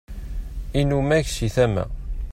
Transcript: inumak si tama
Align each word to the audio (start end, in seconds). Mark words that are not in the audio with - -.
inumak 0.81 1.25
si 1.33 1.47
tama 1.55 1.83